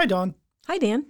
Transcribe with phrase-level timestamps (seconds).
[0.00, 0.34] Hi, Dawn.
[0.66, 1.08] Hi, Dan.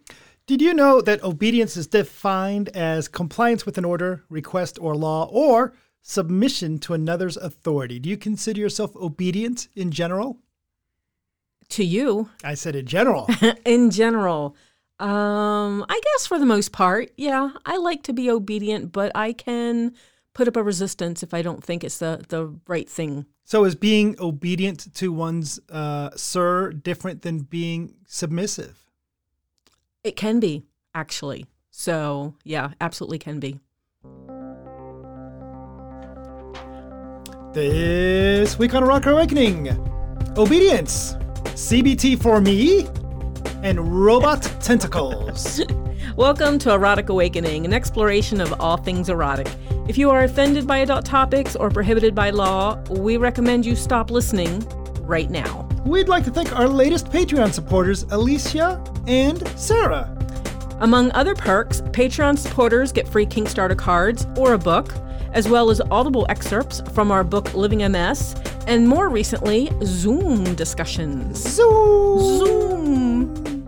[0.48, 5.28] Did you know that obedience is defined as compliance with an order, request, or law,
[5.30, 8.00] or submission to another's authority?
[8.00, 10.38] Do you consider yourself obedient in general?
[11.68, 13.28] To you, I said in general.
[13.64, 14.56] in general,
[14.98, 19.34] um, I guess for the most part, yeah, I like to be obedient, but I
[19.34, 19.94] can
[20.34, 23.26] put up a resistance if I don't think it's the, the right thing.
[23.44, 28.86] so is being obedient to one's uh, sir different than being submissive?
[30.02, 31.46] It can be, actually.
[31.70, 33.60] So, yeah, absolutely can be.
[37.52, 39.68] This week on Erotic Awakening,
[40.36, 41.14] obedience,
[41.54, 42.86] CBT for me,
[43.62, 45.60] and robot tentacles.
[46.16, 49.46] Welcome to Erotic Awakening, an exploration of all things erotic.
[49.86, 54.10] If you are offended by adult topics or prohibited by law, we recommend you stop
[54.10, 54.60] listening
[55.02, 55.68] right now.
[55.86, 60.16] We'd like to thank our latest Patreon supporters, Alicia and Sarah.
[60.80, 64.92] Among other perks, Patreon supporters get free Kickstarter cards or a book,
[65.32, 68.34] as well as audible excerpts from our book Living a Mess,
[68.66, 71.38] and more recently, Zoom discussions.
[71.38, 72.38] Zoom.
[72.38, 73.59] Zoom.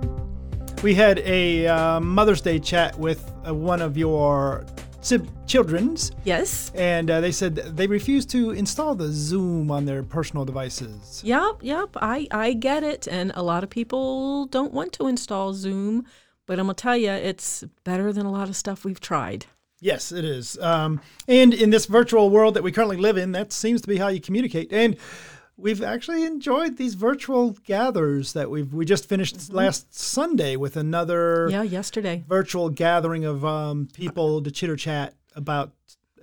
[0.82, 4.66] We had a uh, Mother's Day chat with uh, one of your
[5.00, 6.72] sib- children's, Yes.
[6.74, 11.22] and uh, they said they refused to install the Zoom on their personal devices.
[11.24, 11.90] Yep, yep.
[11.96, 13.06] I, I get it.
[13.06, 16.04] And a lot of people don't want to install Zoom,
[16.46, 19.46] but I'm going to tell you, it's better than a lot of stuff we've tried.
[19.80, 20.58] Yes, it is.
[20.58, 23.98] Um, and in this virtual world that we currently live in, that seems to be
[23.98, 24.72] how you communicate.
[24.72, 24.96] And
[25.62, 31.46] we've actually enjoyed these virtual gathers that we've we just finished last Sunday with another
[31.46, 31.50] Mm-hmm.
[31.52, 35.72] Yeah, yesterday virtual gathering of um, people to chitter chat about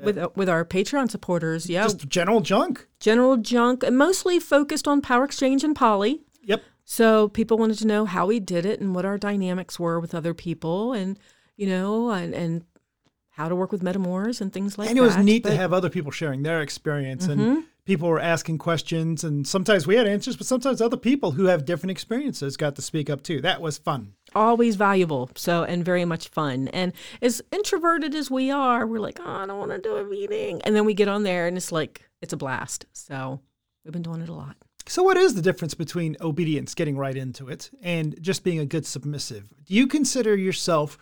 [0.03, 1.69] with uh, with our Patreon supporters.
[1.69, 2.87] Yeah, just general junk.
[2.99, 6.21] general junk, and mostly focused on Power Exchange and Poly.
[6.43, 6.61] Yep.
[6.85, 10.15] So people wanted to know how we did it and what our dynamics were with
[10.15, 11.19] other people, and
[11.57, 12.63] you know, and and
[13.31, 14.91] how to work with metamors and things like that.
[14.91, 15.61] and it was neat to But- Mm-hmm.
[15.61, 20.07] have other people sharing their experience and people were asking questions and sometimes we had
[20.07, 23.61] answers but sometimes other people who have different experiences got to speak up too that
[23.61, 25.29] was fun always valuable.
[25.35, 26.67] So and very much fun.
[26.69, 30.03] And as introverted as we are, we're like, oh, I don't want to do a
[30.03, 32.85] meeting, and then we get on there and it's like it's a blast.
[32.93, 33.41] So
[33.83, 34.55] we've been doing it a lot.
[34.87, 38.65] so what is the difference between obedience getting right into it and just being a
[38.65, 40.97] good submissive do you consider yourself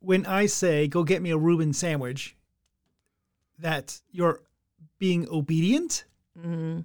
[0.00, 2.36] when i say go get me a reuben sandwich
[3.58, 4.40] that you're
[4.98, 6.04] being obedient
[6.38, 6.80] mm-hmm.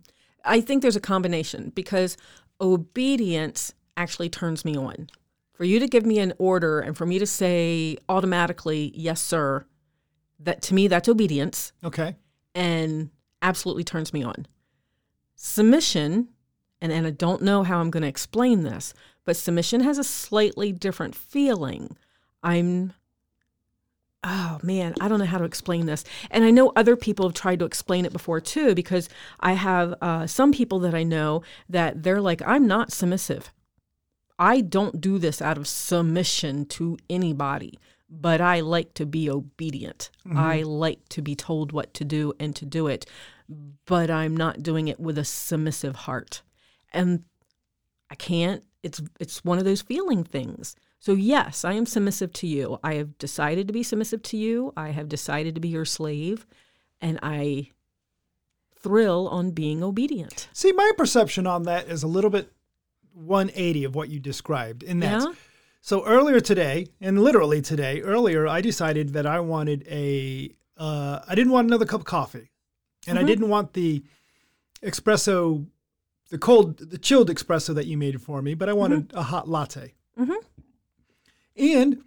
[0.45, 2.17] I think there's a combination because
[2.61, 5.07] obedience actually turns me on.
[5.53, 9.65] For you to give me an order and for me to say automatically, yes, sir,
[10.39, 12.15] that to me, that's obedience okay
[12.53, 13.09] and
[13.41, 14.47] absolutely turns me on.
[15.35, 16.29] Submission,
[16.81, 18.93] and, and I don't know how I'm going to explain this,
[19.25, 21.97] but submission has a slightly different feeling.
[22.41, 22.93] I'm,
[24.25, 26.03] oh man, I don't know how to explain this.
[26.31, 29.07] And I know other people have tried to explain it before too, because
[29.39, 33.51] I have uh, some people that I know that they're like, I'm not submissive.
[34.37, 40.09] I don't do this out of submission to anybody, but I like to be obedient.
[40.35, 43.05] I like to be told what to do and to do it,
[43.85, 46.41] but I'm not doing it with a submissive heart.
[46.91, 47.23] And
[48.09, 50.75] I can't it's it's one of those feeling things.
[50.99, 52.79] So yes, I am submissive to you.
[52.83, 54.71] I have decided to be submissive to you.
[54.77, 56.45] I have decided to be your slave,
[57.01, 57.71] and I
[58.77, 60.47] thrill on being obedient.
[60.53, 62.53] See, my perception on that is a little bit
[63.13, 65.21] 180 of what you described in that.
[65.21, 65.33] Yeah?
[65.81, 71.35] So earlier today, and literally today, earlier, I decided that I wanted a, uh, I
[71.35, 72.51] didn't want another cup of coffee.
[73.07, 74.03] And I didn't want the
[74.81, 75.67] espresso,
[76.35, 79.47] the cold, the chilled espresso that you made for me, but I wanted a hot
[79.47, 79.93] latte.
[81.55, 82.03] And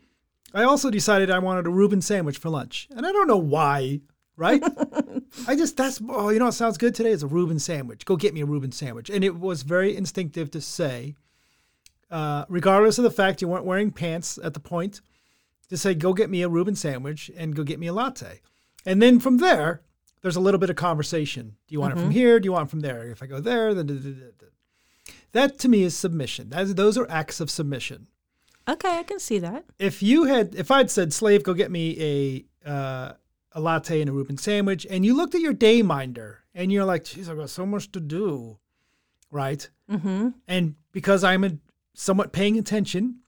[0.52, 2.88] I also decided I wanted a Reuben sandwich for lunch.
[2.94, 4.02] And I don't know why,
[4.36, 4.62] right?
[5.48, 7.10] I just, that's, oh, you know what sounds good today?
[7.10, 8.04] It's a Reuben sandwich.
[8.04, 9.08] Go get me a Reuben sandwich.
[9.08, 11.14] And it was very instinctive to say,
[12.10, 15.00] uh, regardless of the fact you weren't wearing pants at the point,
[15.70, 18.42] to say, go get me a Reuben sandwich and go get me a latte.
[18.84, 19.80] And then from there,
[20.22, 21.56] there's a little bit of conversation.
[21.66, 22.38] Do you want it from here?
[22.40, 23.08] Do you want it from there?
[23.10, 23.86] If I go there, then.
[23.86, 24.46] da- da- da.
[25.32, 26.50] That to me is submission.
[26.50, 28.06] That is, those are acts of submission
[28.68, 29.64] Okay, I can see that.
[29.78, 33.12] if you had if I'd said slave go get me a uh,
[33.52, 36.84] a latte and a Reuben sandwich and you looked at your day minder and you're
[36.84, 38.58] like geez I've got so much to do
[39.30, 40.28] right Mm-hmm.
[40.46, 41.52] and because I'm a,
[41.94, 43.20] somewhat paying attention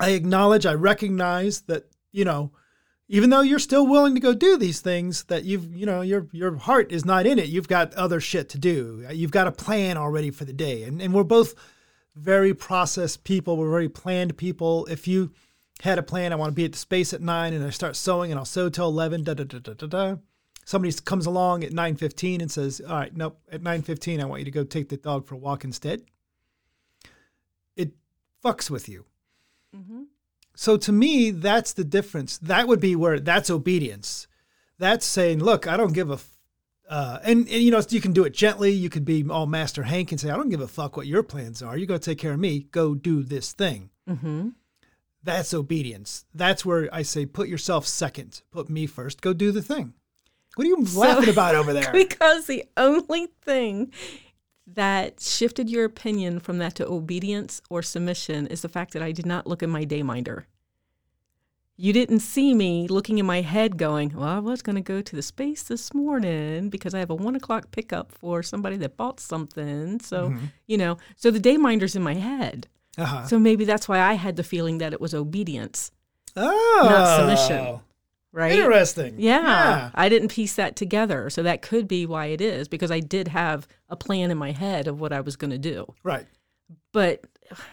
[0.00, 2.50] I acknowledge I recognize that you know
[3.12, 6.26] even though you're still willing to go do these things that you've you know your
[6.32, 9.52] your heart is not in it you've got other shit to do you've got a
[9.52, 11.54] plan already for the day and and we're both
[12.14, 13.56] very processed people.
[13.56, 14.86] We're very planned people.
[14.86, 15.32] If you
[15.82, 17.96] had a plan, I want to be at the space at nine, and I start
[17.96, 19.24] sewing, and I'll sew till eleven.
[19.24, 20.16] Da da da da da da.
[20.64, 23.40] Somebody comes along at nine fifteen and says, "All right, nope.
[23.50, 26.02] At nine fifteen, I want you to go take the dog for a walk instead."
[27.76, 27.92] It
[28.44, 29.06] fucks with you.
[29.74, 29.99] Mm-hmm.
[30.60, 32.36] So to me, that's the difference.
[32.36, 34.28] That would be where that's obedience.
[34.78, 36.18] That's saying, "Look, I don't give a."
[36.86, 38.70] Uh, and, and you know you can do it gently.
[38.70, 41.22] You could be all Master Hank and say, "I don't give a fuck what your
[41.22, 41.78] plans are.
[41.78, 42.66] You go take care of me.
[42.72, 44.50] Go do this thing." Mm-hmm.
[45.22, 46.26] That's obedience.
[46.34, 48.42] That's where I say, put yourself second.
[48.50, 49.22] Put me first.
[49.22, 49.94] Go do the thing.
[50.56, 51.90] What are you laughing about over there?
[51.90, 53.92] Because the only thing
[54.74, 59.12] that shifted your opinion from that to obedience or submission is the fact that I
[59.12, 60.44] did not look at my dayminder.
[61.82, 65.00] You didn't see me looking in my head going, Well, I was going to go
[65.00, 68.98] to the space this morning because I have a one o'clock pickup for somebody that
[68.98, 69.98] bought something.
[70.00, 70.44] So, Mm-hmm.
[70.66, 72.68] you know, so the dayminder's in my head.
[72.98, 73.24] Uh-huh.
[73.26, 75.90] So maybe that's why I had the feeling that it was obedience,
[76.36, 77.80] Oh, not submission.
[78.32, 78.52] right?
[78.52, 79.14] Interesting.
[79.18, 81.30] Yeah, I didn't piece that together.
[81.30, 84.52] So that could be why it is because I did have a plan in my
[84.52, 85.94] head of what I was going to do.
[86.02, 86.26] Right.
[86.92, 87.24] But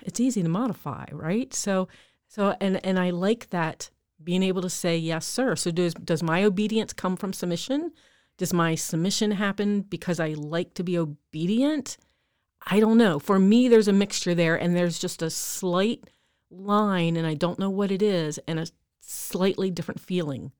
[0.04, 1.54] it's easy to modify, right?
[1.54, 1.90] So
[2.30, 3.90] so and and I like that
[4.24, 5.56] being able to say yes, sir.
[5.56, 7.92] So does does my obedience come from submission?
[8.38, 11.98] Does my submission happen because I like to be obedient?
[12.66, 13.20] I don't know.
[13.20, 16.04] For me there's a mixture there and there's just a slight
[16.52, 18.68] line and I don't know what it is and a
[19.00, 20.52] slightly different feeling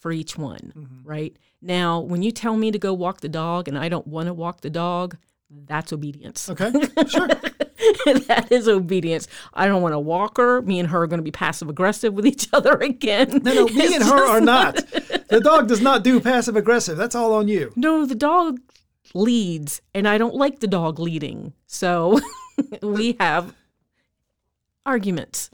[0.00, 1.08] for each one, Mm-hmm.
[1.08, 1.36] right?
[1.62, 4.34] Now, when you tell me to go walk the dog and I don't want to
[4.34, 5.16] walk the dog,
[5.50, 6.48] that's obedience.
[6.50, 6.70] Okay.
[7.08, 7.28] Sure.
[8.26, 9.28] that is obedience.
[9.54, 10.62] I don't want to walk her.
[10.62, 13.40] Me and her are going to be passive aggressive with each other again.
[13.42, 14.82] No, no, me It's and her are not.
[15.28, 16.96] The dog does not do passive aggressive.
[16.96, 17.72] That's all on you.
[17.74, 18.60] No, the dog
[19.12, 21.52] leads, and I don't like the dog leading.
[21.66, 22.20] So
[22.80, 23.52] we have
[24.86, 25.50] arguments.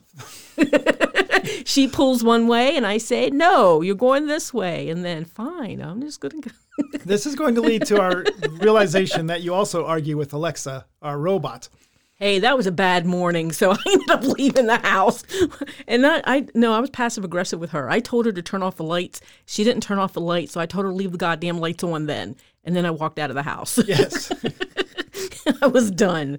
[1.65, 4.91] she pulls one way, and I say, No, you're going this way.
[4.91, 6.55] And then, fine, I'm just going to go.
[7.05, 8.25] This is going to lead to our
[8.61, 11.69] realization that you also argue with Alexa, our robot.
[12.23, 15.25] Hey, that was a bad morning, so I ended up leaving the house.
[15.89, 17.91] And I, I no, I was passive aggressive with her.
[17.91, 19.21] I told her to turn off the lights.
[19.45, 21.83] She didn't turn off the lights, so I told her to leave the goddamn lights
[21.83, 22.37] on then.
[22.63, 23.77] And then I walked out of the house.
[23.89, 24.31] Yes.
[25.61, 26.39] I was done.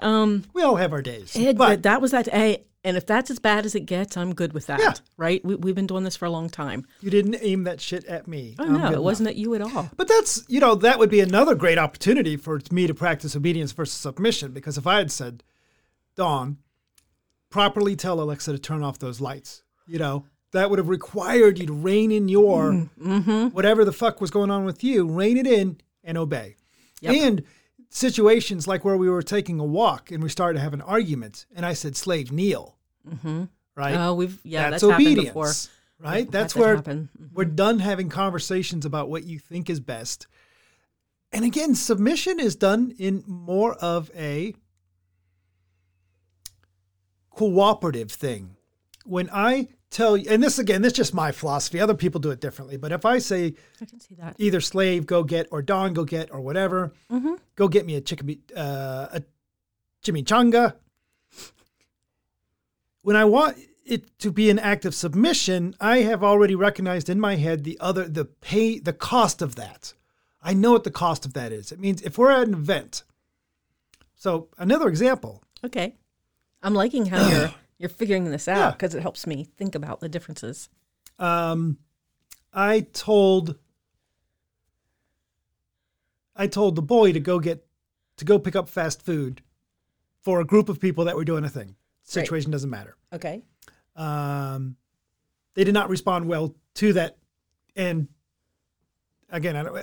[0.00, 1.36] Um, we all have our days.
[1.36, 2.26] It- but that was that.
[2.28, 4.80] Hey, and if that's as bad as it gets, I'm good with that.
[4.80, 4.94] Yeah.
[5.16, 5.44] Right?
[5.44, 6.86] We, we've been doing this for a long time.
[7.00, 8.54] you didn't aim that shit at me.
[8.58, 9.90] Oh I'm no, it wasn't at you at all.
[9.96, 13.72] But that's, you know, that would be another great opportunity for me to practice obedience
[13.72, 14.52] versus submission.
[14.52, 15.42] Because if I had said,
[16.16, 16.58] Dawn,
[17.50, 21.66] properly tell Alexa to turn off those lights, you know, that would have required you
[21.66, 23.48] to rein in your Mm-hmm.
[23.48, 26.56] whatever the fuck was going on with you, rein it in and obey.
[27.02, 27.14] Yep.
[27.14, 27.42] And
[27.90, 31.44] situations like where we were taking a walk and we started to have an argument,
[31.54, 32.78] and I said, slave, kneel.
[33.06, 33.44] Mm-hmm.
[33.74, 33.94] Right?
[33.96, 35.28] Oh, we've yeah, that's, that's, happened obedience.
[35.28, 35.52] before.
[35.98, 36.24] Right?
[36.24, 37.10] That That's where happen.
[37.34, 40.26] we're done having conversations about what you think is best.
[41.30, 44.54] And again, submission is done in more of a
[47.30, 48.56] cooperative thing.
[49.04, 51.80] When I tell you, and this again, this is just my philosophy.
[51.80, 52.76] Other people do it differently.
[52.76, 54.36] But if I say I can see that.
[54.38, 57.34] either slave, go get, or Dawn, go get, or whatever, Mm-hmm.
[57.56, 59.22] go get me a chicken, uh, a
[60.04, 60.74] chimichanga.
[63.02, 67.18] When I want it to be an act of submission, I have already recognized in
[67.18, 69.94] my head the other, the pay, the cost of that.
[70.42, 71.72] I know what the cost of that is.
[71.72, 73.02] It means if we're at an event.
[74.16, 75.42] So another example.
[75.64, 75.94] Okay.
[76.62, 80.08] I'm liking how you're you're figuring this out because it helps me think about the
[80.08, 80.68] differences.
[81.18, 81.78] Um,
[82.52, 83.56] I told
[86.36, 87.66] I told the boy to go get
[88.18, 89.42] to go pick up fast food
[90.20, 91.74] for a group of people that were doing a thing.
[92.02, 92.96] Situation doesn't matter.
[93.14, 93.42] Okay.
[93.96, 94.76] Um,
[95.54, 97.16] they did not respond well to that,
[97.76, 98.08] and
[99.30, 99.74] again, I don't,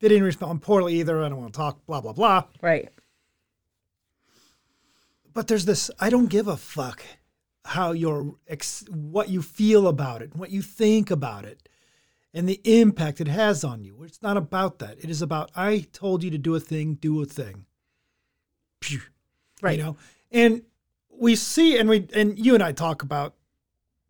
[0.00, 1.24] they didn't respond poorly either.
[1.24, 1.86] I don't want to talk.
[1.86, 2.44] Blah blah blah.
[2.60, 2.90] Right.
[5.38, 5.88] But there's this.
[6.00, 7.00] I don't give a fuck
[7.64, 11.68] how your ex, what you feel about it, what you think about it,
[12.34, 14.02] and the impact it has on you.
[14.02, 14.98] It's not about that.
[14.98, 17.66] It is about I told you to do a thing, do a thing.
[18.82, 18.98] Phew.
[19.62, 19.78] Right.
[19.78, 19.96] You know,
[20.32, 20.62] and
[21.08, 23.36] we see, and we, and you and I talk about.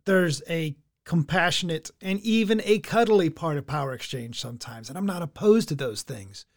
[0.05, 5.21] There's a compassionate and even a cuddly part of power exchange sometimes, and I'm not
[5.21, 6.47] opposed to those things.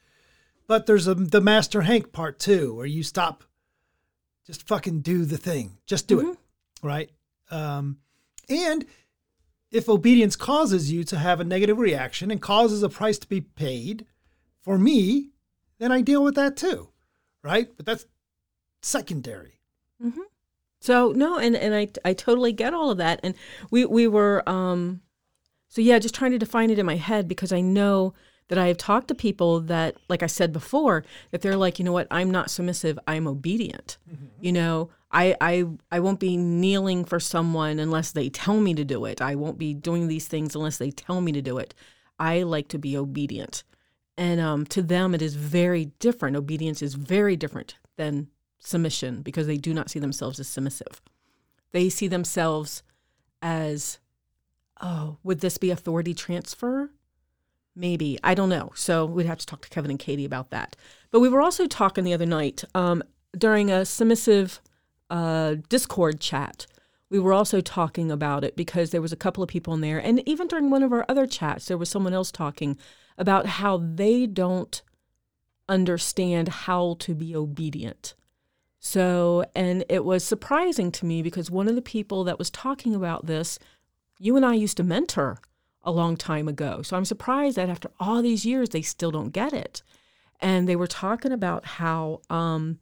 [0.67, 3.45] But there's a, the Master Hank part too, where you stop,
[4.47, 6.39] just fucking do the thing, just do it,
[6.83, 7.11] right?
[7.51, 7.99] Um,
[8.49, 8.85] and
[9.71, 13.41] if obedience causes you to have a negative reaction and causes a price to be
[13.41, 14.07] paid
[14.63, 15.31] for me,
[15.79, 16.89] then I deal with that too,
[17.43, 17.69] right?
[17.77, 18.07] But that's
[18.83, 19.61] secondary.
[20.81, 23.35] So no, and and I I totally get all of that, and
[23.71, 25.01] we we were um,
[25.69, 28.15] so yeah, just trying to define it in my head because I know
[28.53, 31.87] that I have talked to people that, like I said before, that they're like, you
[31.87, 33.97] know what, I'm not submissive, I'm obedient.
[34.43, 38.85] You know, I I I won't be kneeling for someone unless they tell me to
[38.85, 39.23] do it.
[39.23, 41.73] I won't be doing these things unless they tell me to do it.
[42.19, 43.65] I like to be obedient,
[44.19, 46.37] and um, to them it is very different.
[46.37, 48.29] Obedience is very different than
[48.59, 51.01] submission because they do not see themselves as submissive.
[51.71, 52.83] They see themselves
[53.41, 53.99] as,
[54.83, 56.91] oh, would this be authority transfer?
[57.75, 58.19] Maybe.
[58.23, 58.73] I don't know.
[58.75, 60.77] So we'd have to talk to Kevin and Katie about that.
[61.11, 63.03] But we were also talking the other night um,
[63.37, 64.61] during a submissive
[65.11, 66.67] uh, Discord chat.
[67.09, 69.99] We were also talking about it because there was a couple of people in there.
[69.99, 72.79] And even during one of our other chats, there was someone else talking
[73.19, 74.83] about how they don't
[75.69, 78.15] understand how to be obedient.
[78.79, 82.95] So, and it was surprising to me because one of the people that was talking
[82.95, 83.59] about this,
[84.19, 85.39] you and I used to mentor
[85.85, 86.83] a long time ago.
[86.83, 89.83] So I'm surprised that after all these years, they still don't get it.
[90.41, 92.79] And they were talking about how um,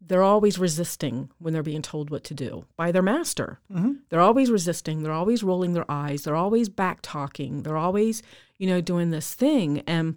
[0.00, 3.60] they're always resisting when they're being told what to do by their master.
[4.08, 5.02] They're always resisting.
[5.02, 6.22] They're always rolling their eyes.
[6.24, 7.62] They're always back talking.
[7.62, 8.22] They're always,
[8.58, 9.82] you know, doing this thing.
[9.86, 10.16] And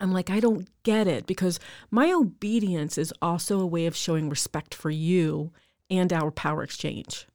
[0.00, 1.58] I'm like, I don't get it because
[1.90, 5.52] my obedience is also a way of showing respect for you
[5.90, 7.26] and our power exchange,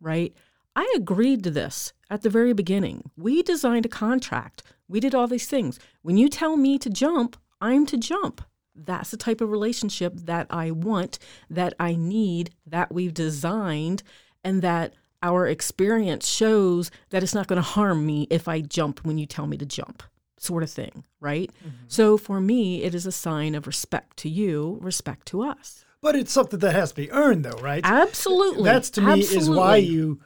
[0.00, 0.34] right?
[0.74, 3.10] I agreed to this at the very beginning.
[3.16, 4.62] We designed a contract.
[4.88, 5.78] We did all these things.
[6.02, 8.42] When you tell me to jump, I'm to jump.
[8.74, 11.18] That's the type of relationship that I want,
[11.50, 14.02] that I need, that we've designed,
[14.44, 19.04] and that our experience shows that it's not going to harm me if I jump
[19.04, 20.04] when you tell me to jump,
[20.38, 21.50] sort of thing, right?
[21.58, 21.86] Mm-hmm.
[21.88, 25.84] So for me, it is a sign of respect to you, respect to us.
[26.00, 27.80] But it's something that has to be earned, though, right?
[27.82, 28.62] Absolutely.
[28.62, 30.20] That's to me is why you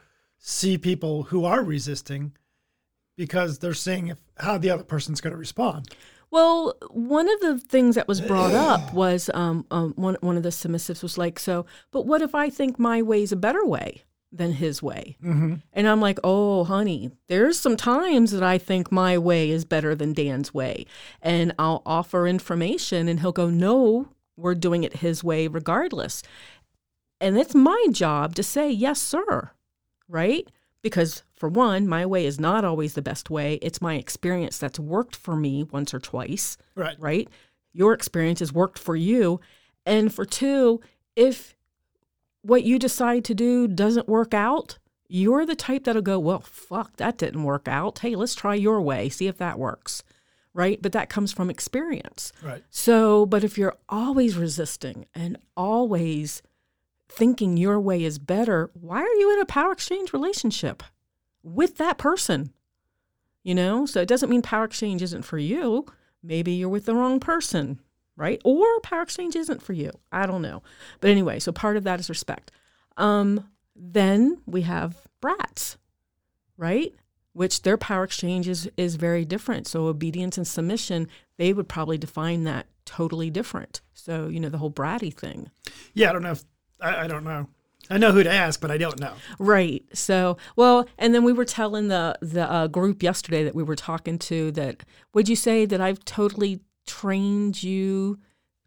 [0.45, 2.33] see people who are resisting
[3.15, 5.87] because they're seeing if, how the other person's going to respond.
[6.31, 10.43] Well, one of the things that was brought up was um, um, one one of
[10.43, 14.03] the submissives was like, "So, but what if I think my way's a better way
[14.33, 15.55] than his way?" Mm-hmm.
[15.71, 19.95] And I'm like, "Oh, honey, there's some times that I think my way is better
[19.95, 20.85] than Dan's way,
[21.21, 26.21] and I'll offer information, and he'll go, "No, we're doing it his way, regardless."
[27.21, 29.51] And it's my job to say, "Yes, sir,"
[30.13, 30.47] right?
[30.83, 33.55] Because for one, my way is not always the best way.
[33.55, 36.95] It's my experience that's worked for me once or twice, Right.
[36.99, 37.27] right?
[37.73, 39.41] Your experience has worked for you.
[39.85, 40.79] And for two,
[41.15, 41.55] if
[42.43, 44.77] what you decide to do doesn't work out,
[45.07, 47.99] you're the type that'll go, well, fuck, that didn't work out.
[47.99, 50.03] Hey, let's try your way, see if that works,
[50.53, 50.79] right?
[50.81, 52.31] But that comes from experience.
[52.43, 52.63] Right.
[52.69, 56.41] So, but if you're always resisting and always
[57.13, 60.83] thinking your way is better, why are you in a power exchange relationship
[61.43, 62.51] with that person?
[63.43, 65.85] You know, so it doesn't mean power exchange isn't for you.
[66.23, 67.79] Maybe you're with the wrong person,
[68.15, 68.41] right?
[68.45, 69.91] Or power exchange isn't for you.
[70.11, 70.63] I don't know.
[71.01, 72.51] But anyway, so part of that is respect.
[72.95, 75.77] Um, then we have brats,
[76.57, 76.93] right?
[77.33, 79.67] Which their power exchange is, is very different.
[79.67, 83.81] So obedience and submission, they would probably define that totally different.
[83.93, 85.49] So, you know, the whole bratty thing.
[85.93, 86.43] Yeah, I don't know if
[86.83, 87.47] I, I don't know.
[87.89, 89.13] I know who to ask, but I don't know.
[89.39, 89.83] Right.
[89.93, 93.75] So, well, and then we were telling the the uh, group yesterday that we were
[93.75, 94.83] talking to that.
[95.13, 98.19] Would you say that I've totally trained you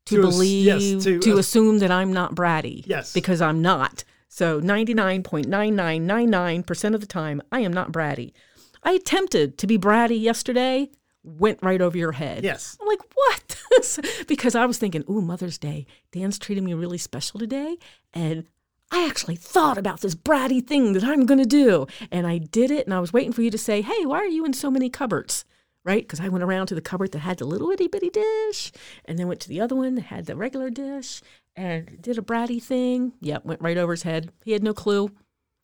[0.06, 2.84] to, To ass- believe yes, to, to ass- assume that I'm not bratty?
[2.86, 3.12] Yes.
[3.12, 4.04] because I'm not.
[4.28, 7.92] So, ninety nine point nine nine nine nine percent of the time, I am not
[7.92, 8.32] bratty.
[8.82, 10.90] I attempted to be bratty yesterday.
[11.26, 12.44] Went right over your head.
[12.44, 12.78] Yes.
[12.80, 13.56] I'm like, what?
[14.28, 15.86] because I was thinking, ooh, Mother's Day.
[16.12, 17.76] Dan's treating me really special today.
[18.14, 18.46] And
[18.90, 21.86] I actually thought about this bratty thing that I'm going to do.
[22.10, 22.86] And I did it.
[22.86, 24.88] And I was waiting for you to say, hey, why are you in so many
[24.88, 25.44] cupboards?
[25.84, 26.02] Right?
[26.02, 28.72] Because I went around to the cupboard that had the little itty bitty dish
[29.04, 31.22] and then went to the other one that had the regular dish
[31.56, 33.12] and did a bratty thing.
[33.20, 34.30] Yep, went right over his head.
[34.44, 35.10] He had no clue.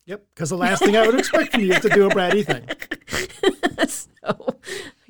[0.07, 0.27] Yep.
[0.35, 3.89] Because the last thing I would expect from you is to do a bratty thing.
[3.89, 4.57] so,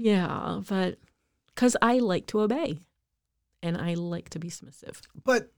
[0.03, 0.99] yeah, but
[1.55, 2.81] because I like to obey
[3.63, 5.01] and I like to be submissive.
[5.25, 5.53] But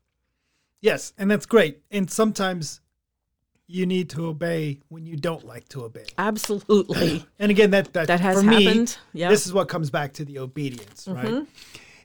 [0.82, 1.80] yes, and that's great.
[1.90, 2.82] And sometimes
[3.66, 6.04] you need to obey when you don't like to obey.
[6.18, 7.24] Absolutely.
[7.38, 8.98] And again, that that, That has for me, happened.
[9.14, 9.30] Yeah.
[9.30, 11.46] this is what comes back to the obedience, right?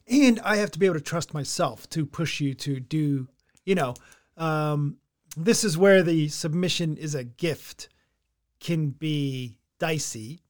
[0.07, 3.27] And I have to be able to trust myself to push you to do,
[3.65, 3.93] you know,
[4.37, 4.97] um,
[5.35, 7.89] this is where the submission is a gift
[8.61, 10.41] can be dicey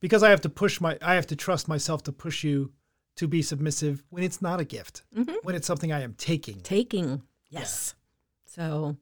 [0.00, 2.72] because I have to push my, I have to trust myself to push you
[3.16, 5.34] to be submissive when it's not a gift, mm-hmm.
[5.42, 6.60] when it's something I am taking.
[6.60, 7.22] Taking.
[7.50, 7.94] Yes.
[8.46, 8.96] So,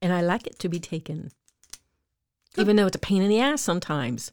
[0.00, 1.30] and I like it to be taken,
[2.56, 4.32] even though it's a pain in the ass sometimes.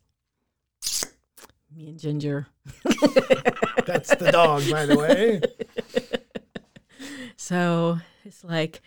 [1.75, 2.47] Me and Ginger.
[3.85, 5.41] That's the dog, by the way.
[7.49, 8.81] So it's like,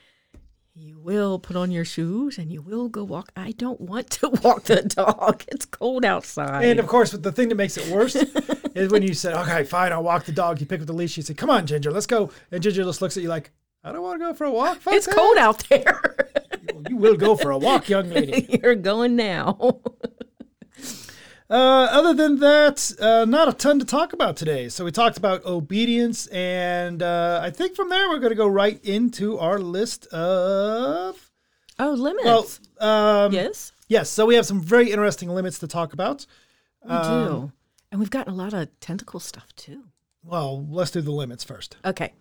[0.75, 3.31] you will put on your shoes and you will go walk.
[3.37, 5.45] I don't want to walk the dog.
[5.49, 6.64] It's cold outside.
[6.64, 8.17] And of course, the thing that makes it worse
[8.75, 11.17] is when you said, "Okay, fine, I'll walk the dog." You pick up the leash.
[11.17, 13.50] You say, "Come on, Ginger, let's go." And Ginger just looks at you like,
[13.85, 16.17] "I don't want to go for a walk." Fuck it's that." cold out there.
[16.88, 18.59] You will go for a walk, young lady.
[18.62, 19.81] You're going now.
[21.52, 24.71] Uh, other than that, uh, not a ton to talk about today.
[24.71, 28.47] So we talked about obedience, and uh, I think from there we're going to go
[28.49, 31.30] right into our list of.
[31.78, 32.59] Oh, limits.
[32.80, 34.09] Well, um, yes, yes.
[34.09, 36.25] So we have some very interesting limits to talk about.
[36.85, 37.52] we do.
[37.90, 39.85] And we've gotten a lot of tentacle stuff too.
[40.25, 41.76] Well, let's do the limits first.
[41.85, 42.14] Okay.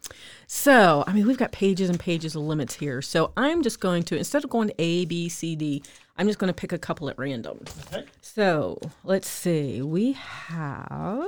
[0.47, 3.01] So, I mean, we've got pages and pages of limits here.
[3.01, 5.83] So, I'm just going to, instead of going to A, B, C, D,
[6.17, 7.59] I'm just going to pick a couple at random.
[7.93, 8.05] Okay.
[8.21, 9.81] So, let's see.
[9.81, 11.25] We have,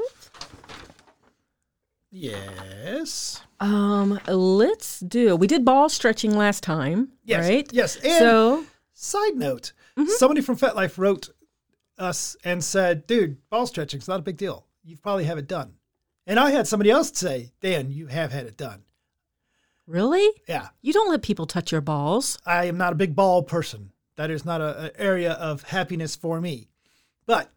[2.11, 3.41] Yes.
[3.59, 7.47] um, let's do, we did ball stretching last time, Yes.
[7.49, 7.69] right?
[7.73, 7.95] Yes.
[7.97, 10.09] And So, side note, Mm-hmm.
[10.17, 11.29] somebody from FetLife wrote
[11.99, 14.65] us and said, "Dude, ball stretching's not a big deal.
[14.83, 15.73] You probably have it done."
[16.25, 18.83] And I had somebody else say, "Dan, you have had it done."
[19.85, 20.27] really?
[20.47, 20.69] Yeah.
[20.81, 22.39] You don't let people touch your balls.
[22.45, 23.91] I am not a big ball person.
[24.15, 26.69] That is not an area of happiness for me.
[27.25, 27.51] But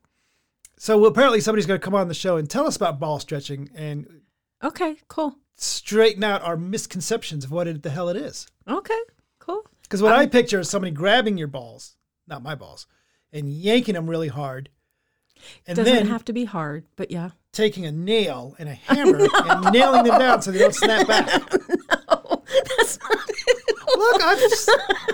[0.79, 3.71] so apparently somebody's going to come on the show and tell us about ball stretching
[3.75, 4.23] and
[4.63, 5.37] Okay, cool.
[5.57, 8.47] straighten out our misconceptions of what it, the hell it is.
[8.67, 8.99] Okay,
[9.39, 9.63] cool.
[9.83, 11.97] Because what um, I picture is somebody grabbing your balls,
[12.27, 12.87] not my balls,
[13.33, 14.71] and yanking them really hard,
[15.67, 17.31] and Doesn't then have to be hard, but yeah.
[17.53, 21.29] taking a nail and a hammer and nailing them down so they don't snap back.
[22.09, 22.43] no,
[22.79, 23.16] that's not
[23.97, 24.71] Look, I just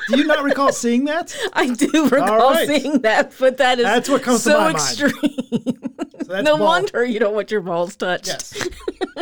[0.08, 1.34] do you not recall seeing that?
[1.52, 2.66] I do recall right.
[2.66, 4.76] seeing that, but that is That's what comes to so my mind.
[4.76, 5.78] extreme.
[6.24, 6.66] So no ball.
[6.66, 8.28] wonder you don't want your balls touched.
[8.28, 8.68] Yes.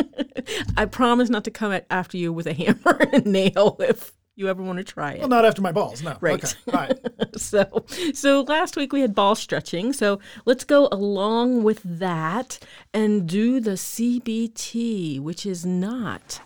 [0.77, 4.47] I promise not to come at, after you with a hammer and nail if you
[4.47, 5.19] ever want to try it.
[5.19, 6.01] Well, not after my balls.
[6.01, 6.15] No.
[6.21, 6.41] Right.
[6.41, 6.53] Okay.
[6.67, 6.99] All right.
[7.35, 9.91] so, so last week we had ball stretching.
[9.93, 12.59] So let's go along with that
[12.93, 16.41] and do the CBT, which is not.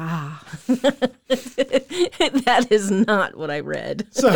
[0.00, 4.06] Ah, that is not what I read.
[4.10, 4.30] So,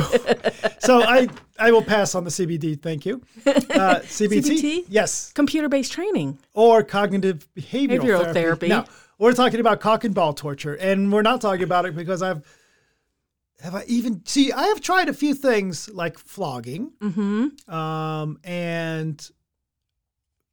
[0.81, 2.81] so I I will pass on the CBD.
[2.83, 3.23] Thank you.
[3.47, 3.51] Uh,
[4.03, 4.43] CBT.
[4.43, 4.85] CBT?
[4.89, 5.33] Yes.
[5.33, 6.39] Computer based training.
[6.53, 8.33] Or cognitive behavioral, Behavioral therapy.
[8.33, 8.69] therapy.
[8.71, 8.85] No,
[9.19, 12.43] we're talking about cock and ball torture, and we're not talking about it because I've
[13.61, 17.73] have I even see I have tried a few things like flogging, Mm-hmm.
[17.73, 19.31] um, and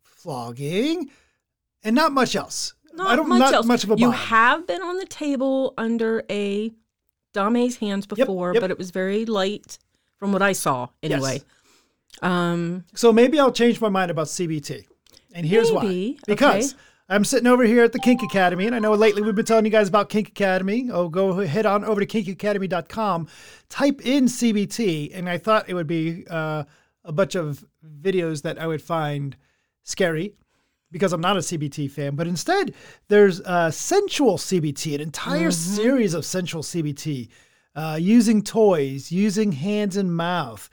[0.04, 1.10] flogging,
[1.84, 2.74] and not much else.
[3.00, 3.66] Not I don't much not else.
[3.66, 4.28] much of a You bottom.
[4.28, 6.72] have been on the table under a
[7.34, 8.62] dame's hands before, yep.
[8.62, 9.80] but it was very light
[10.18, 11.42] from what I saw anyway.
[12.22, 14.86] Um, So maybe I'll change my mind about CBT.
[15.34, 16.14] And here's Maybe.
[16.14, 16.20] why.
[16.28, 16.76] Because
[17.08, 19.66] I'm sitting over here at the Kink Academy, and I know lately we've been telling
[19.66, 20.90] you guys about Kink Academy.
[20.92, 23.28] Oh, go head on over to kinkacademy.com,
[23.70, 26.64] type in CBT, and I thought it would be uh,
[27.04, 27.64] a bunch of
[28.02, 29.38] videos that I would find
[29.84, 30.34] scary
[30.92, 32.16] because I'm not a CBT fan.
[32.16, 32.74] But instead,
[33.08, 37.30] there's uh, sensual CBT, an entire series of sensual CBT,
[37.76, 40.70] uh, using toys, using hands and mouth,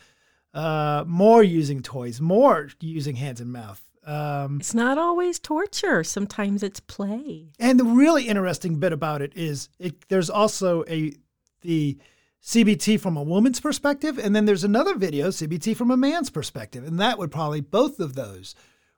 [0.54, 3.82] uh, more using toys, more using hands and mouth.
[4.06, 6.04] Um, it's not always torture.
[6.04, 7.50] Sometimes it's play.
[7.58, 11.12] and the really interesting bit about it is it, there's also a
[11.62, 11.98] the
[12.42, 16.86] CBT from a woman's perspective, and then there's another video CBT from a man's perspective,
[16.86, 18.54] and that would probably both of those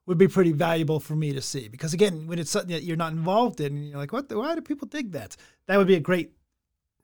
[0.08, 2.96] would be pretty valuable for me to see because again, when it's something that you're
[2.96, 4.30] not involved in, and you're like, what?
[4.30, 5.36] The, why do people dig that?
[5.66, 6.32] That would be a great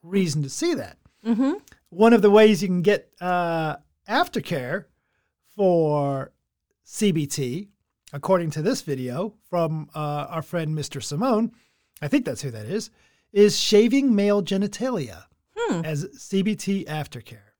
[0.03, 0.97] reason to see that.
[1.25, 1.53] Mm-hmm.
[1.91, 3.77] One of the ways you can get uh,
[4.09, 4.87] aftercare
[5.55, 6.33] for
[6.87, 7.69] CBT,
[8.15, 11.03] according to this video from uh, our friend Mr.
[11.03, 11.53] Simone,
[12.01, 12.89] I think that's who that is,
[13.35, 15.25] is shaving male genitalia
[15.85, 17.53] as CBT aftercare.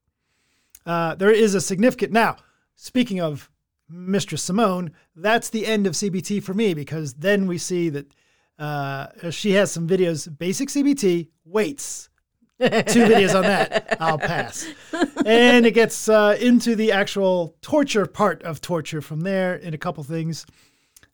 [0.87, 2.13] Uh, there is a significant.
[2.13, 2.37] Now,
[2.77, 3.51] speaking of
[3.89, 8.13] Mistress Simone, that's the end of CBT for me because then we see that
[8.59, 12.09] uh, she has some videos, basic CBT, weights,
[12.61, 13.97] two videos on that.
[14.01, 14.67] I'll pass.
[15.27, 19.79] And it gets uh, into the actual torture part of torture from there in a
[19.79, 20.47] couple things.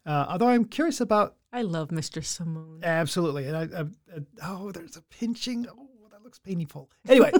[0.04, 2.24] Uh, although I'm curious about I love Mr.
[2.24, 2.80] Simone.
[2.84, 5.66] absolutely, and I, I, I oh, there's a pinching.
[5.68, 6.90] Oh, that looks painful.
[7.08, 7.32] Anyway,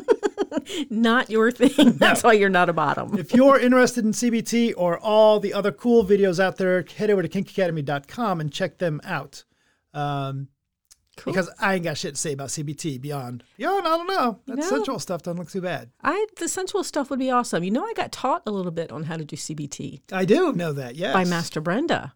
[0.90, 1.92] Not your thing.
[1.98, 3.18] That's why you're not a bottom.
[3.18, 7.22] if you're interested in CBT or all the other cool videos out there, head over
[7.22, 9.44] to kinkacademy.com and check them out.
[9.94, 10.48] Um,
[11.16, 11.34] Cool.
[11.34, 13.44] because I ain't got shit to say about CBT beyond.
[13.58, 14.38] Beyond, I don't know.
[14.46, 14.62] That No.
[14.62, 15.90] sensual stuff doesn't look too bad.
[16.02, 17.62] I the sensual stuff would be awesome.
[17.62, 20.52] You know, I got taught a little bit on how to do CBT I do
[20.54, 20.96] know that.
[20.96, 21.12] Yes.
[21.12, 22.14] by Master Brenda.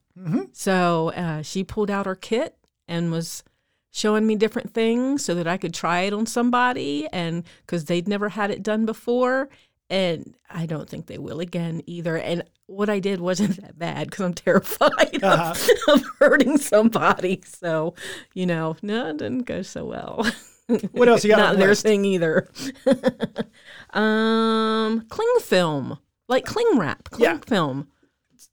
[0.52, 2.56] So uh, she pulled out her kit
[2.88, 3.42] and was
[3.96, 8.08] showing me different things so that I could try it on somebody, and because they'd
[8.08, 9.48] never had it done before,
[9.88, 12.16] and I don't think they will again either.
[12.18, 15.54] And what I did wasn't that bad because I'm terrified of- Uh-huh.
[15.94, 17.40] of, hurting somebody.
[17.46, 17.94] So,
[18.34, 20.26] you know, no, it didn't go so well.
[20.92, 21.82] What else you got Not their list?
[21.82, 22.48] thing either.
[23.92, 27.38] um, cling film, like cling wrap, cling Yeah.
[27.46, 27.88] film.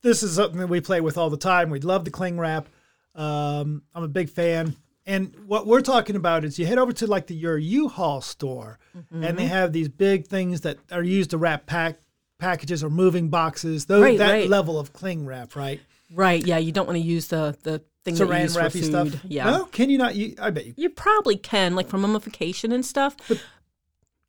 [0.04, 1.70] this is something that we play with all the time.
[1.70, 2.68] We love the cling wrap.
[3.16, 4.76] Um, I'm a big fan.
[5.06, 8.78] And what we're talking about is you head over to like the your U-Haul store,
[8.94, 9.36] and Mm-hmm.
[9.36, 11.98] they have these big things that are used to wrap pack
[12.38, 13.86] packages or moving boxes.
[13.86, 14.50] Those Right, that right.
[14.50, 15.80] level of cling wrap, right?
[16.14, 16.46] Right.
[16.46, 16.58] Yeah.
[16.58, 18.84] You don't want to use the the thing that you use for food.
[18.84, 19.26] stuff.
[19.26, 19.46] Yeah.
[19.46, 20.16] Well, can you not?
[20.16, 20.74] You, I bet you.
[20.78, 23.16] you probably can, like for mummification and stuff.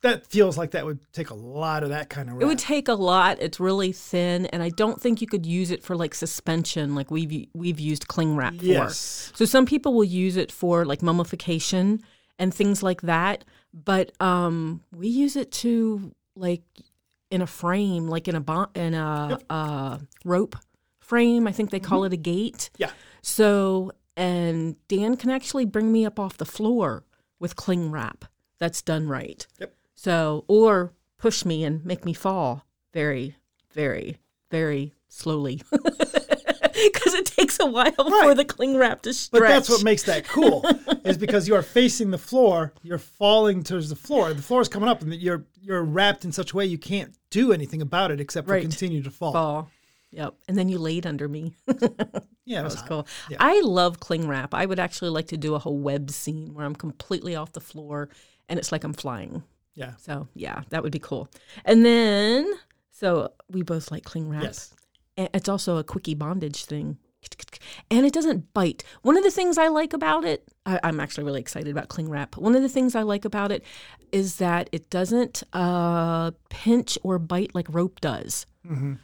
[0.03, 2.43] That feels like that would take a lot of that kind of wrap.
[2.43, 3.41] It would take a lot.
[3.41, 7.09] It's really thin, and I don't think you could use it for like suspension, like
[7.09, 8.65] we've we've used cling wrap for.
[8.65, 9.31] Yes.
[9.33, 12.03] So some people will use it for like mummification
[12.37, 16.63] and things like that, but um, we use it to like
[17.31, 20.57] in a frame, like in a bo- in a uh, rope
[20.99, 21.47] frame.
[21.47, 22.69] I think they call it a gate.
[22.77, 22.91] Yeah.
[23.21, 27.05] So, and Dan can actually bring me up off the floor
[27.39, 28.25] with cling wrap.
[28.59, 29.47] That's done right.
[29.59, 29.73] Yep.
[30.03, 33.37] So, or push me and make me fall very,
[33.73, 34.17] very,
[34.51, 35.61] very slowly.
[36.91, 39.41] Because it takes a while for the cling wrap to stretch.
[39.41, 40.65] But that's what makes that cool,
[41.05, 44.33] is because you are facing the floor, you're falling towards the floor.
[44.33, 47.13] The floor is coming up, and you're you're wrapped in such a way you can't
[47.29, 48.61] do anything about it except for Right.
[48.63, 49.31] continue to fall.
[49.31, 49.69] fall.
[50.11, 50.33] Yep.
[50.49, 51.53] And then you laid under me.
[52.45, 52.87] Yeah, that was hot.
[52.89, 53.07] cool.
[53.29, 53.37] Yeah.
[53.39, 54.53] I love cling wrap.
[54.53, 57.61] I would actually like to do a whole web scene where I'm completely off the
[57.61, 58.09] floor
[58.49, 59.43] and it's like I'm flying.
[59.75, 59.93] Yeah.
[59.97, 61.29] So yeah, that would be cool.
[61.65, 62.51] And then,
[62.91, 64.43] so we both like cling wrap.
[64.43, 64.73] Yes.
[65.17, 66.97] And it's also a quickie bondage thing.
[67.89, 68.83] And it doesn't bite.
[69.01, 72.09] One of the things I like about it, I, I'm actually really excited about cling
[72.09, 72.35] wrap.
[72.35, 73.63] One of the things I like about it
[74.11, 78.45] is that it doesn't uh, pinch or bite like rope does.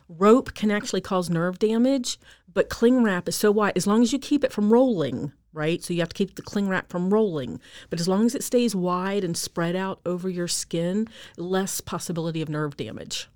[0.08, 2.20] Rope can actually cause nerve damage,
[2.54, 3.74] but cling wrap is so wide.
[3.76, 5.84] As long as you keep it from rolling, right?
[5.84, 7.60] So you have to keep the cling wrap from rolling.
[7.90, 12.42] But as long as it stays wide and spread out over your skin, less possibility
[12.42, 13.28] of nerve damage.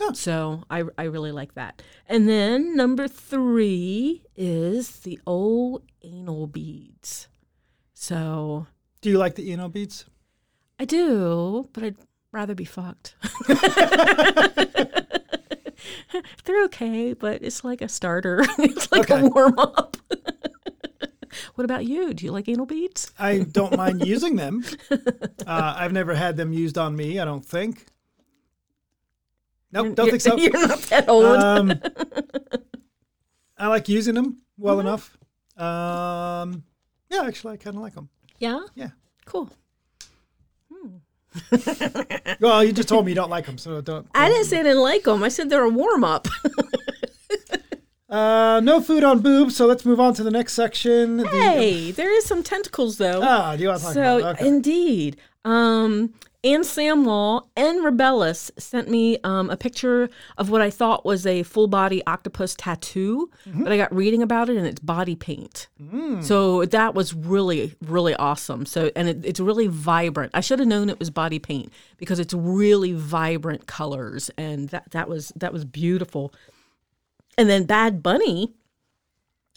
[0.00, 0.12] Oh.
[0.12, 1.82] So I, I really like that.
[2.06, 7.28] And then number three is the old anal beads.
[7.94, 8.66] So
[9.02, 10.06] Do you like the anal beads?
[10.78, 11.96] I do, but I'd
[12.32, 13.14] rather be fucked.
[16.44, 18.40] They're okay, but it's like a starter.
[18.58, 19.20] it's like Okay.
[19.26, 19.96] a warm up.
[21.54, 22.12] what about you?
[22.14, 23.12] Do you like anal beads?
[23.18, 24.64] I don't mind using them.
[24.90, 27.18] Uh, I've never had them used on me.
[27.18, 27.86] I don't think.
[29.72, 30.36] Nope, don't You're- think so.
[30.36, 31.24] You're not that old.
[31.38, 31.72] Um,
[33.56, 35.16] I like using them well enough.
[35.56, 36.64] Um,
[37.10, 38.08] yeah, actually, I kind of like them.
[38.38, 38.60] yeah?
[38.74, 38.90] Yeah.
[39.26, 39.50] Cool.
[42.40, 44.06] Well, you just told me you don't like them, so don't.
[44.14, 45.22] I didn't say I didn't like them.
[45.22, 46.26] I said they're a warm up.
[48.08, 51.18] Uh, no food on boobs, so let's move on to the next section.
[51.18, 53.20] The- hey, there is some tentacles though.
[53.22, 54.34] ah, do you want to talk So about?
[54.34, 54.48] Okay.
[54.48, 61.04] indeed, um, Anne Samwell and Rebellis sent me um, a picture of what I thought
[61.04, 63.62] was a full body octopus tattoo, Mm-hmm.
[63.64, 65.68] but I got reading about it and it's body paint.
[65.82, 66.24] Mm.
[66.24, 68.64] So that was really really awesome.
[68.64, 70.30] So and it, it's really vibrant.
[70.34, 74.90] I should have known it was body paint because it's really vibrant colors and that
[74.92, 76.32] that was that was beautiful.
[77.36, 78.54] And then Bad Bunny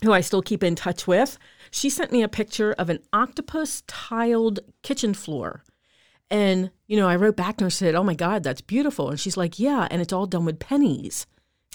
[0.04, 1.38] who I still keep in touch with,
[1.72, 5.63] she sent me a picture of an octopus tiled kitchen floor.
[6.34, 9.10] And, you know, I wrote back to her and said, Oh my God, that's beautiful.
[9.12, 11.28] And she's like, Yeah, and it's all done with pennies.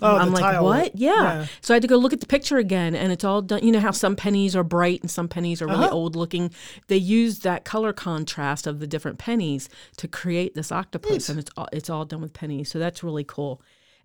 [0.02, 0.96] Oh, I'm like, tile What?
[0.96, 1.10] Yeah.
[1.22, 1.46] Yeah.
[1.60, 3.64] So I had to go look at the picture again, and it's all done.
[3.64, 5.94] You know how some pennies are bright and some pennies are really Uh-huh.
[5.94, 6.52] old looking?
[6.88, 11.28] They used that color contrast of the different pennies to create this octopus, Neat.
[11.30, 12.70] and it's all, it's all done with pennies.
[12.70, 13.60] So that's really cool.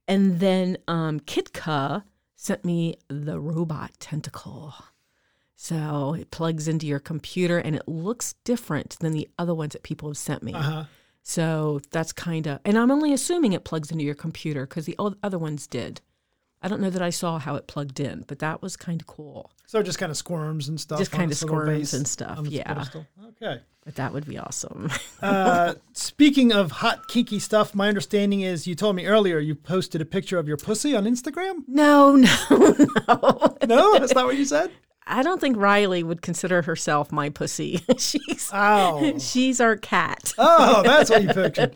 [0.07, 2.03] And then um, Kitka
[2.35, 4.73] sent me the robot tentacle.
[5.63, 9.81] So it plugs into your computer and it looks different than the other ones that
[9.81, 10.51] people have sent me.
[10.53, 10.83] Uh-huh.
[11.21, 14.97] So that's kind of, and I'm only assuming it plugs into your computer because the
[14.99, 16.01] other ones did.
[16.61, 19.07] I don't know that I saw how it plugged in, but that was kind of
[19.07, 19.51] cool.
[19.65, 20.99] So it just kind of squirms and stuff.
[20.99, 22.63] Just kinda squirms base and stuff, yeah.
[22.63, 23.07] pedestal.
[23.29, 23.61] Okay.
[23.85, 24.91] But that would be awesome.
[25.21, 30.01] Uh, speaking of hot kinky stuff, my understanding is you told me earlier you posted
[30.01, 31.63] a picture of your pussy on Instagram.
[31.69, 32.27] no, no,
[33.07, 33.57] no.
[33.65, 34.69] No, that's not what you said.
[35.05, 37.83] I don't think Riley would consider herself my pussy.
[37.97, 39.17] she's Oh.
[39.19, 40.33] she's our cat.
[40.37, 41.75] Oh, that's what you pictured.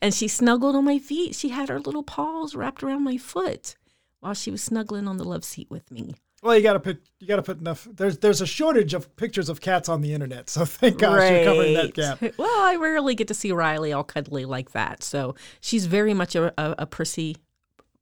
[0.00, 1.34] And she snuggled on my feet.
[1.34, 3.76] She had her little paws wrapped around my foot
[4.20, 6.14] while she was snuggling on the love seat with me.
[6.42, 7.86] Well, you got to put you got to put enough.
[7.92, 11.44] There's there's a shortage of pictures of cats on the internet, so thank gosh you're
[11.44, 12.20] covering that gap.
[12.36, 15.04] Well, I rarely get to see Riley all cuddly like that.
[15.04, 17.36] So she's very much a, a, a prissy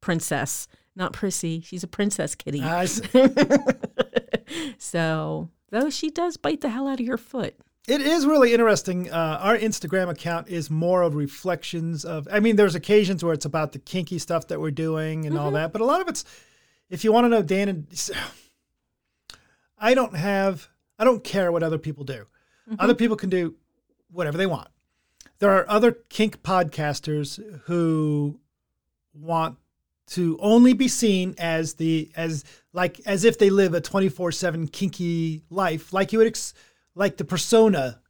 [0.01, 0.69] princess.
[0.97, 1.61] Not prissy.
[1.61, 2.63] She's a princess kitty.
[2.63, 3.09] I see.
[4.79, 7.57] So, though she does bite the hell out of your foot.
[7.89, 9.11] It is really interesting.
[9.11, 12.29] Uh, our Instagram account is more of reflections of.
[12.31, 15.51] I mean, there's occasions where it's about the kinky stuff that we're doing and all
[15.53, 16.25] that, but a lot of it's.
[16.89, 18.11] If you want to know, Dan and
[19.79, 20.69] I don't have.
[20.99, 22.27] I don't care what other people do.
[22.79, 23.57] Other people can do
[24.13, 24.69] whatever they want.
[25.39, 28.39] There are other kink podcasters who
[29.15, 29.57] want
[30.11, 35.43] to only be seen as the as like as if they live a 24/7 kinky
[35.51, 36.55] life like you would ex,
[36.95, 38.01] like the persona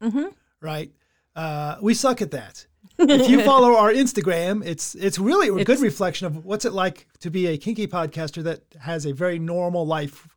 [0.61, 0.91] right?
[1.37, 2.67] Uh, we suck at that.
[2.99, 7.07] If you follow our Instagram it's it's really a good reflection of what's it like
[7.21, 10.29] to be a kinky podcaster that has a very normal life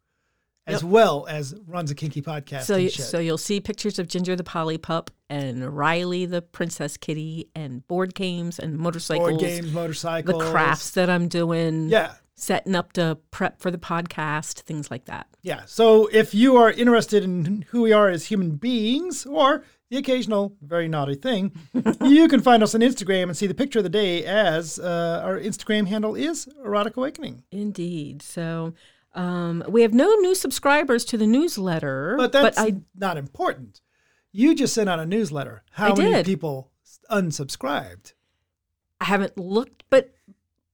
[0.67, 3.06] as well as runs a kinky podcast So, you, shit.
[3.06, 7.86] so you'll see pictures of Ginger the Polly Pup and Riley the Princess Kitty and
[7.88, 9.30] board games and motorcycles.
[9.32, 11.89] board games the crafts that I'm doing.
[11.89, 15.28] yeah Setting up to prep for the podcast, things like that.
[15.43, 15.62] Yeah.
[15.67, 20.56] So if you are interested in who we are as human beings or the occasional
[20.60, 21.52] very naughty thing,
[22.04, 25.21] you can find us on Instagram and see the picture of the day as uh,
[25.23, 27.43] our Instagram handle is Erotic Awakening.
[27.52, 28.23] Indeed.
[28.23, 28.73] So
[29.13, 33.82] um, we have no new subscribers to the newsletter, But that's I not important.
[34.32, 35.63] You just sent out a newsletter.
[35.71, 36.26] How I many did.
[36.26, 36.71] people
[37.12, 38.13] unsubscribed?
[38.99, 40.13] I haven't looked, but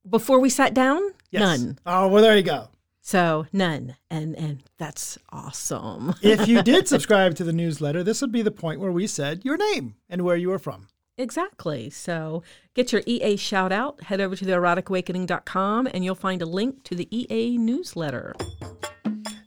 [0.10, 1.42] before we sat down, Yes.
[1.42, 1.80] none.
[1.86, 2.70] Oh, well, there you go.
[3.02, 6.14] So none, and and that's awesome.
[6.22, 9.44] If you did subscribe to the newsletter, this would be the point where we said
[9.44, 10.88] your name and where you were from.
[11.20, 11.90] Exactly.
[11.90, 16.46] So get your EA shout out, head over to the eroticawakening.com and you'll find a
[16.46, 18.34] link to the EA newsletter.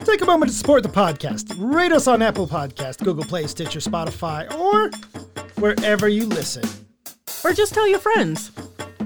[0.05, 1.55] Take a moment to support the podcast.
[1.59, 4.91] Rate us on Apple Podcast, Google Play, Stitcher, Spotify, or
[5.61, 6.65] wherever you listen.
[7.43, 8.51] Or just tell your friends.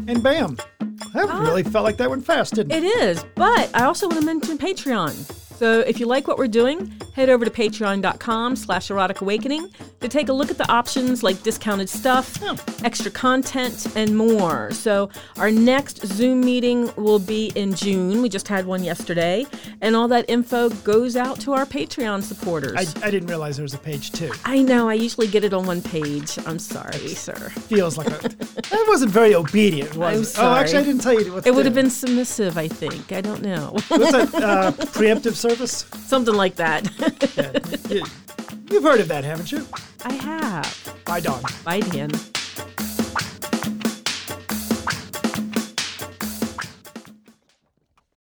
[0.09, 0.57] And bam.
[1.15, 1.41] That ah.
[1.41, 2.83] really felt like that went fast, didn't it?
[2.83, 5.13] It is, but I also want to mention Patreon.
[5.57, 10.07] So if you like what we're doing, head over to patreon.com slash erotic awakening to
[10.09, 12.55] take a look at the options like discounted stuff, Yeah.
[12.85, 14.71] extra content, and more.
[14.73, 18.21] So our next Zoom meeting will be in June.
[18.21, 19.47] We just had one yesterday.
[19.81, 22.75] And all that info goes out to our Patreon supporters.
[22.77, 24.31] I, I didn't realize there was a page two.
[24.45, 24.91] I know.
[24.91, 26.39] I usually get it on one page.
[26.47, 27.35] I'm sorry, sir.
[27.71, 28.29] Feels like a.
[28.29, 30.47] that wasn't very obedient, was I'm it?
[30.47, 33.11] Oh, actually, I didn't tell you what It would have been submissive, I think.
[33.11, 33.71] I don't know.
[33.89, 34.35] What's that?
[34.35, 35.87] Uh, preemptive service?
[36.07, 36.87] Something like that.
[37.37, 37.53] Yeah.
[37.89, 38.03] You,
[38.71, 39.65] you've heard of that, haven't you?
[40.05, 40.95] I have.
[41.05, 41.43] Bye, Dawn.
[41.65, 42.11] Bye, Dan.